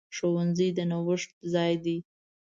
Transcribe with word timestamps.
ښوونځی 0.15 0.67
د 0.77 0.79
نوښت 0.91 1.29
ځای 1.53 1.73
دی. 1.83 1.97